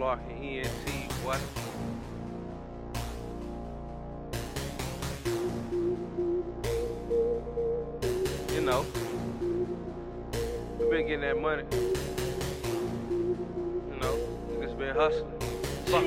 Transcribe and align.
Larkin 0.00 0.42
ENT, 0.42 1.12
what? 1.24 1.40
You 8.54 8.60
know, 8.60 8.86
we 10.78 10.88
been 10.88 11.06
getting 11.06 11.20
that 11.22 11.40
money. 11.40 11.64
You 13.10 13.96
know, 14.00 14.16
niggas 14.52 14.78
been 14.78 14.94
hustling. 14.94 15.40
Fuck. 15.86 16.04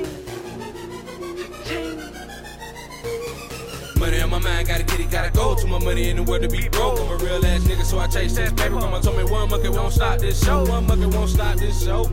Money 3.98 4.20
on 4.20 4.30
my 4.30 4.38
mind, 4.38 4.68
gotta 4.68 4.84
get 4.84 5.00
it, 5.00 5.10
gotta 5.10 5.30
go. 5.30 5.54
Too 5.54 5.66
much 5.66 5.82
money 5.84 6.08
in 6.08 6.16
the 6.16 6.22
world 6.22 6.42
to 6.42 6.48
be 6.48 6.68
broke. 6.70 6.98
I'm 6.98 7.08
a 7.10 7.16
real 7.16 7.44
ass 7.44 7.60
nigga, 7.64 7.84
so 7.84 7.98
I 7.98 8.06
chase 8.06 8.34
that 8.36 8.56
paper. 8.56 8.76
Mama 8.76 9.02
told 9.02 9.18
me 9.18 9.24
one 9.24 9.50
bucket 9.50 9.70
won't 9.70 9.92
stop 9.92 10.18
this 10.18 10.42
show. 10.42 10.64
One 10.64 10.86
bucket 10.86 11.14
won't 11.14 11.28
stop 11.28 11.56
this 11.56 11.84
show. 11.84 12.10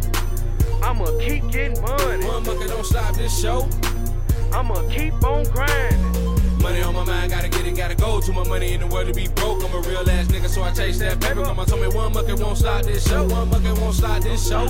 I'ma 0.90 1.06
keep 1.20 1.48
getting 1.52 1.80
money. 1.84 2.26
One 2.26 2.44
bucket 2.44 2.68
don't 2.70 2.84
stop 2.84 3.16
this 3.16 3.40
show. 3.40 3.70
I'ma 4.52 4.82
keep 4.90 5.14
on 5.24 5.44
grinding. 5.52 6.02
Money 6.64 6.82
on 6.82 6.96
my 6.96 7.06
mind, 7.06 7.30
gotta 7.30 7.48
get 7.48 7.68
it, 7.68 7.78
gotta 7.78 7.94
go. 7.94 8.20
Too 8.20 8.34
much 8.34 8.48
money 8.48 8.74
in 8.74 8.80
the 8.80 8.88
world 8.88 9.06
to 9.06 9.14
be 9.14 9.28
broke. 9.28 9.64
I'm 9.64 9.72
a 9.72 9.88
real 9.88 10.00
ass 10.10 10.26
nigga, 10.30 10.50
so 10.50 10.64
I 10.64 10.72
chase 10.72 10.98
that 10.98 11.22
paper. 11.22 11.42
Mama 11.42 11.68
told 11.68 11.82
me 11.82 11.90
one 11.90 12.12
bucket 12.12 12.40
won't 12.40 12.58
stop 12.58 12.82
this 12.82 13.08
show. 13.08 13.24
One 13.28 13.52
bucket 13.52 13.78
won't 13.78 13.94
stop 13.94 14.24
this 14.24 14.50
show. 14.50 14.68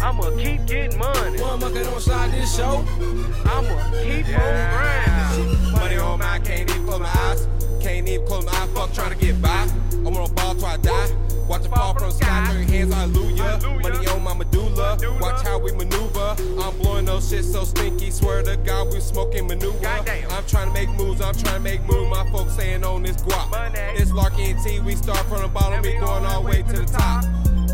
I'ma 0.00 0.30
keep 0.38 0.64
getting 0.64 0.98
money. 0.98 1.42
One 1.42 1.60
bucket 1.60 1.84
don't 1.84 2.00
stop 2.00 2.30
this 2.30 2.56
show. 2.56 2.82
I'ma 3.44 3.90
keep 4.00 4.26
on 4.28 4.70
grinding. 4.72 5.72
Money 5.72 5.96
on 5.98 6.18
my, 6.20 6.24
mind, 6.24 6.44
can't 6.46 6.70
even 6.70 6.86
close 6.86 7.00
my 7.00 7.12
eyes. 7.26 7.46
Can't 7.82 8.08
even 8.08 8.26
close 8.26 8.46
my 8.46 8.52
eyes, 8.52 8.70
fuck 8.70 8.94
trying 8.94 9.10
to 9.10 9.26
get 9.26 9.42
by. 9.42 9.68
I'm 9.92 10.06
on 10.06 10.30
a 10.30 10.32
ball 10.32 10.54
till 10.54 10.64
I 10.64 10.78
die. 10.78 10.97
Watch 11.48 11.64
it 11.64 11.68
fall 11.68 11.94
from 11.94 12.10
the 12.10 12.14
sky, 12.14 12.46
turn 12.46 12.58
your 12.58 12.68
hands, 12.68 12.94
hallelujah. 12.94 13.58
Money 13.82 14.06
on 14.08 14.22
my 14.22 14.34
medulla, 14.34 14.98
watch 15.18 15.42
how 15.42 15.58
we 15.58 15.72
maneuver. 15.72 16.36
I'm 16.60 16.76
blowing 16.76 17.06
those 17.06 17.30
shit 17.30 17.44
so 17.44 17.64
stinky, 17.64 18.10
swear 18.10 18.42
to 18.42 18.56
God 18.58 18.92
we 18.92 19.00
smoking 19.00 19.46
manure. 19.46 19.74
I'm 19.86 20.44
trying 20.46 20.68
to 20.68 20.74
make 20.74 20.90
moves, 20.90 21.22
I'm 21.22 21.34
trying 21.34 21.54
to 21.54 21.60
make 21.60 21.82
moves. 21.84 22.10
My 22.10 22.30
folks 22.30 22.54
saying 22.54 22.84
on 22.84 23.02
this 23.02 23.16
guap. 23.16 23.72
It's 23.96 24.10
and 24.10 24.64
T, 24.64 24.80
we 24.80 24.94
start 24.94 25.24
from 25.26 25.42
the 25.42 25.48
bottom, 25.48 25.80
we 25.82 25.92
going 25.94 26.26
all 26.26 26.42
the 26.42 26.48
way 26.48 26.62
to 26.62 26.72
the 26.72 26.84
top. 26.84 27.24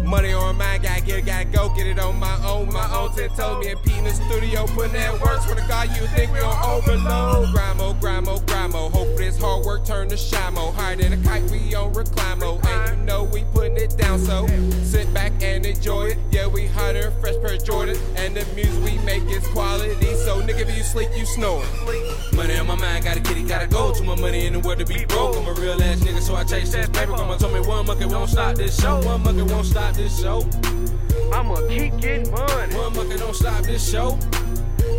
Money 0.05 0.35
on 0.35 0.57
my 0.57 0.79
gotta 0.79 1.01
get 1.01 1.19
it, 1.19 1.27
gotta 1.27 1.45
go, 1.47 1.75
get 1.75 1.87
it 1.87 1.99
on 1.99 2.19
my 2.21 2.37
own, 2.47 2.73
my 2.73 2.85
own. 2.95 3.11
Ten 3.17 3.31
told 3.31 3.61
me 3.65 3.71
and 3.71 3.83
Pete 3.83 3.97
in 3.97 4.05
the 4.05 4.13
studio 4.13 4.67
putting 4.69 4.93
that 4.93 5.19
work. 5.21 5.41
Swear 5.41 5.57
to 5.57 5.67
God, 5.67 5.89
you 5.97 6.07
think 6.09 6.31
we 6.31 6.41
on 6.41 6.55
overload? 6.63 7.49
Grimo, 7.49 7.99
grimo, 8.01 8.39
grimo. 8.45 8.91
Hope 8.91 9.14
this 9.35 9.43
hard 9.43 9.65
work 9.65 9.85
turn 9.85 10.09
to 10.09 10.17
shamo. 10.17 10.73
Higher 10.75 10.97
than 10.97 11.13
a 11.13 11.17
kite, 11.29 11.43
we 11.51 11.75
on 11.75 11.93
reclamo. 11.93 12.65
And 12.65 12.99
you 12.99 13.05
know 13.05 13.25
we 13.25 13.45
putting 13.53 13.77
it 13.77 13.97
down, 13.97 14.19
so 14.19 14.47
sit 14.83 15.13
back 15.13 15.33
and 15.43 15.65
enjoy 15.67 16.09
it. 16.09 16.19
Yeah, 16.31 16.47
we 16.47 16.67
hotter, 16.67 17.11
fresh 17.21 17.35
of 17.35 17.65
Jordan, 17.65 17.97
and 18.17 18.37
the 18.37 18.45
music 18.55 18.85
we 18.85 18.99
make 19.05 19.25
is 19.25 19.47
quality. 19.49 20.15
So 20.17 20.41
nigga, 20.43 20.61
if 20.61 20.77
you 20.77 20.83
sleep, 20.83 21.11
you 21.17 21.27
snoring. 21.27 21.69
Money 22.35 22.57
on 22.57 22.67
my 22.67 22.77
mind, 22.77 23.05
gotta 23.05 23.21
get 23.21 23.37
it, 23.37 23.49
gotta 23.49 23.67
go. 23.67 23.93
Too 23.93 24.05
much 24.05 24.21
money 24.21 24.47
in 24.47 24.53
the 24.55 24.61
world 24.61 24.79
to 24.79 24.87
be 24.87 25.05
broke. 25.05 25.37
I'm 25.37 25.47
a 25.47 25.53
real 25.61 25.81
ass 25.83 26.01
nigga, 26.01 26.21
so 26.21 26.35
I 26.35 26.45
chase 26.45 26.73
that 26.73 26.93
paper. 26.93 27.13
Mama 27.13 27.39
told 27.39 27.55
me 27.55 27.61
one 27.61 27.87
bucket 27.87 28.09
won't 28.09 28.31
stop 28.31 28.57
this 28.57 28.81
show. 28.81 29.01
One 29.01 29.23
bucket 29.23 29.51
won't 29.51 29.67
stop 29.67 29.95
this 29.95 30.21
show. 30.21 30.49
I'ma 31.33 31.57
keep 31.69 31.97
getting 31.99 32.31
money. 32.31 32.75
One 32.75 32.93
bucket 32.95 33.19
don't 33.19 33.35
stop 33.35 33.65
this 33.65 33.91
show. 33.91 34.19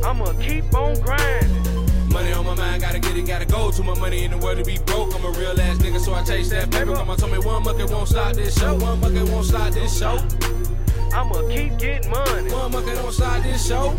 I'ma 0.04 0.34
keep 0.34 0.74
on 0.74 1.00
grinding. 1.02 1.85
Money 2.16 2.32
on 2.32 2.46
my 2.46 2.56
mind, 2.56 2.82
gotta 2.82 2.98
get 2.98 3.18
it, 3.18 3.28
gotta 3.28 3.46
go. 3.46 3.72
Too 3.72 3.84
much 3.84 4.00
money 4.00 4.24
in 4.24 4.32
the 4.32 4.38
world 4.38 4.58
to 4.58 4.64
be 4.64 4.78
broke. 4.86 5.14
I'm 5.14 5.26
a 5.26 5.32
real 5.38 5.60
ass 5.60 5.80
nigga, 5.80 6.00
so 6.00 6.14
I 6.14 6.24
chase 6.24 6.50
that 6.52 6.72
paper. 6.72 6.92
Mama 6.92 7.18
tell 7.18 7.28
me 7.28 7.40
one 7.40 7.62
bucket 7.62 7.90
won't 7.90 8.08
stop 8.08 8.34
this 8.36 8.58
show. 8.58 8.74
One 8.76 9.02
bucket 9.02 9.28
won't 9.28 9.46
stop 9.46 9.74
this 9.74 10.00
show. 10.00 10.16
I'ma 11.16 11.48
keep 11.48 11.78
getting 11.78 12.12
money. 12.12 12.52
One 12.52 12.72
bucket 12.74 12.96
don't 12.96 13.12
stop 13.12 13.42
this 13.42 13.66
show. 13.66 13.98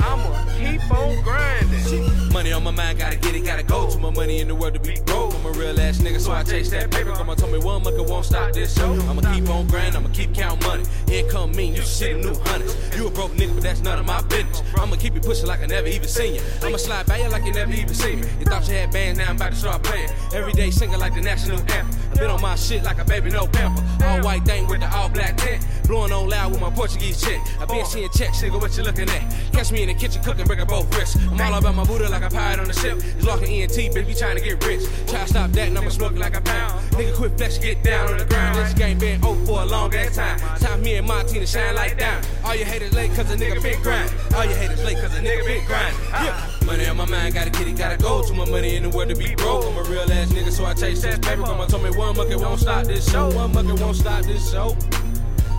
I'ma 0.00 0.44
keep 0.58 0.90
on 0.90 1.22
grinding. 1.22 2.32
Money 2.32 2.52
on 2.52 2.64
my 2.64 2.72
mind, 2.72 2.98
gotta 2.98 3.16
get 3.16 3.36
it, 3.36 3.44
gotta 3.44 3.62
go. 3.62 3.88
Too 3.88 4.00
much 4.00 4.16
money 4.16 4.40
in 4.40 4.48
the 4.48 4.56
world 4.56 4.74
to 4.74 4.80
be 4.80 4.96
broke. 5.06 5.34
I'm 5.34 5.46
a 5.46 5.52
real 5.52 5.80
ass 5.80 5.98
nigga, 5.98 6.20
so 6.20 6.32
I 6.32 6.42
chase 6.42 6.70
that 6.70 6.90
paper. 6.90 7.10
Mama 7.10 7.36
told 7.36 7.52
me 7.52 7.58
one 7.58 7.84
bucket 7.84 8.08
won't 8.08 8.26
stop 8.26 8.52
this 8.52 8.76
show. 8.76 8.92
I'ma 9.08 9.22
keep 9.32 9.48
on 9.48 9.68
grinding, 9.68 9.96
I'ma 9.96 10.08
keep 10.12 10.34
counting 10.34 10.66
money. 10.66 10.84
Income 11.06 11.52
mean 11.52 11.74
you 11.76 11.82
shit 11.82 12.16
new 12.16 12.34
hundreds. 12.40 12.76
You 12.96 13.06
a 13.06 13.10
broke 13.10 13.32
nigga, 13.32 13.54
but 13.54 13.62
that's 13.62 13.80
none 13.80 14.00
of 14.00 14.06
my 14.06 14.20
business. 14.22 14.60
I'ma 14.76 14.96
keep 14.96 15.14
it 15.14 15.22
pushing 15.22 15.46
like 15.46 15.62
I 15.62 15.66
never 15.66 15.86
even 15.86 16.08
seen 16.08 16.34
you. 16.34 16.42
I'ma 16.62 16.76
slide 16.76 17.06
by 17.06 17.18
you 17.18 17.28
like 17.28 17.44
you 17.44 17.52
never 17.52 17.72
even 17.72 17.94
seen 17.94 18.20
me. 18.20 18.28
You 18.40 18.46
thought 18.46 18.66
you 18.68 18.74
had 18.74 18.90
bands, 18.90 19.18
now 19.20 19.30
I'm 19.30 19.36
about 19.36 19.52
to 19.52 19.56
start 19.58 19.84
playing. 19.84 20.10
Every 20.34 20.52
day 20.52 20.72
singing 20.72 20.98
like 20.98 21.14
the 21.14 21.20
national 21.20 21.60
anthem. 21.60 21.88
I 22.12 22.14
been 22.16 22.30
on 22.30 22.42
my 22.42 22.56
shit 22.56 22.82
like 22.82 22.98
a 22.98 23.04
baby, 23.04 23.30
no 23.30 23.46
pamper. 23.46 23.82
All 24.04 24.22
white 24.22 24.44
thing 24.44 24.66
with 24.66 24.80
the 24.80 24.92
all 24.92 25.08
black 25.08 25.36
tent. 25.36 25.64
Blowing 25.86 26.12
on 26.12 26.28
loud 26.28 26.47
with 26.50 26.60
my 26.60 26.70
Portuguese 26.70 27.20
chick. 27.20 27.40
I 27.60 27.64
been 27.66 27.84
seeing 27.84 28.08
checks, 28.10 28.42
nigga, 28.42 28.60
what 28.60 28.76
you 28.76 28.82
looking 28.82 29.08
at? 29.08 29.52
Catch 29.52 29.72
me 29.72 29.82
in 29.82 29.88
the 29.88 29.94
kitchen 29.94 30.22
cooking, 30.22 30.46
breaking 30.46 30.66
both 30.66 30.94
wrists. 30.96 31.16
I'm 31.16 31.40
all 31.40 31.58
about 31.58 31.74
my 31.74 31.84
Buddha 31.84 32.08
like 32.08 32.22
a 32.22 32.30
pirate 32.30 32.60
on 32.60 32.66
the 32.66 32.72
ship. 32.74 32.98
It's 32.98 33.24
locking 33.24 33.50
ENT, 33.50 33.76
baby, 33.94 34.14
trying 34.14 34.36
to 34.36 34.42
get 34.42 34.64
rich. 34.64 34.82
Try 35.06 35.22
to 35.22 35.28
stop 35.28 35.50
that, 35.52 35.68
and 35.68 35.78
I'ma 35.78 35.90
smoke 35.90 36.16
like 36.16 36.36
a 36.36 36.40
pound. 36.40 36.80
Nigga, 36.92 37.14
quit 37.16 37.36
flex, 37.36 37.58
get 37.58 37.82
down 37.82 38.12
on 38.12 38.18
the 38.18 38.24
ground. 38.24 38.56
This 38.56 38.74
game 38.74 38.98
been 38.98 39.24
over 39.24 39.44
for 39.46 39.62
a 39.62 39.66
long 39.66 39.94
ass 39.94 40.16
time. 40.16 40.38
Time 40.58 40.82
me 40.82 40.96
and 40.96 41.06
Martina 41.06 41.46
shine 41.46 41.74
like 41.74 41.98
down. 41.98 42.22
All 42.44 42.54
you 42.54 42.64
haters 42.64 42.92
late 42.92 43.14
cause 43.14 43.30
a 43.30 43.36
nigga 43.36 43.62
been 43.62 43.80
grinding. 43.82 44.16
All 44.34 44.44
you 44.44 44.54
haters 44.54 44.84
late 44.84 44.98
cause 44.98 45.16
a 45.16 45.20
nigga 45.20 45.44
been 45.44 45.64
grinding. 45.66 46.00
Yeah. 46.12 46.50
Money 46.64 46.86
on 46.86 46.96
my 46.96 47.06
mind, 47.06 47.34
gotta 47.34 47.50
get 47.50 47.66
it, 47.66 47.76
gotta 47.76 47.96
go. 47.96 48.22
Too 48.22 48.34
much 48.34 48.50
money 48.50 48.76
in 48.76 48.82
the 48.82 48.90
world 48.90 49.08
to 49.08 49.16
be 49.16 49.34
broke. 49.34 49.64
I'm 49.64 49.76
a 49.76 49.82
real 49.84 50.10
ass 50.12 50.32
nigga, 50.32 50.50
so 50.50 50.64
I 50.64 50.74
chase 50.74 51.02
that 51.02 51.22
paper. 51.22 51.40
Mama 51.40 51.66
told 51.66 51.82
me 51.82 51.90
one 51.90 52.14
bucket 52.14 52.38
won't 52.38 52.60
stop 52.60 52.84
this 52.84 53.10
show. 53.10 53.30
One 53.34 53.52
bucket 53.52 53.80
won't 53.80 53.96
stop 53.96 54.24
this 54.24 54.50
show. 54.50 54.76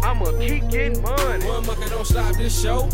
I'ma 0.04 0.32
keep 0.40 0.70
getting 0.70 1.02
money. 1.02 1.46
One 1.46 1.66
mucker 1.66 1.90
don't 1.90 2.06
stop 2.06 2.36
this 2.36 2.62
show. 2.62 2.90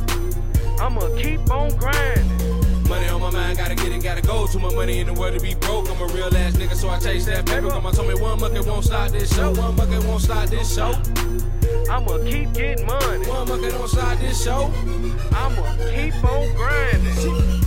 I'ma 0.79 1.07
keep 1.17 1.49
on 1.49 1.75
grinding. 1.77 2.85
Money 2.87 3.07
on 3.09 3.19
my 3.21 3.31
mind, 3.31 3.57
gotta 3.57 3.75
get 3.75 3.91
it, 3.91 4.03
gotta 4.03 4.21
go. 4.21 4.45
Too 4.47 4.59
much 4.59 4.75
money 4.75 4.99
in 4.99 5.07
the 5.07 5.13
world 5.13 5.33
to 5.33 5.39
be 5.39 5.55
broke. 5.55 5.89
I'm 5.89 6.01
a 6.01 6.13
real 6.13 6.35
ass 6.35 6.53
nigga, 6.53 6.75
so 6.75 6.89
I 6.89 6.99
chase 6.99 7.25
that 7.25 7.45
paper. 7.45 7.67
Mama 7.67 7.91
told 7.91 8.07
me 8.07 8.13
one 8.15 8.39
bucket 8.39 8.65
won't 8.65 8.85
stop 8.85 9.09
this 9.11 9.33
show. 9.35 9.51
One 9.53 9.75
bucket 9.75 10.03
won't 10.05 10.21
stop 10.21 10.49
this 10.49 10.75
show. 10.75 10.93
I'ma 11.89 12.17
keep 12.23 12.53
getting 12.53 12.85
money. 12.85 13.27
One 13.27 13.47
bucket 13.47 13.71
don't 13.71 13.87
stop 13.87 14.19
this 14.19 14.43
show. 14.43 14.71
I'ma 15.31 15.75
keep 15.95 16.23
on 16.23 16.53
grinding. 16.55 17.65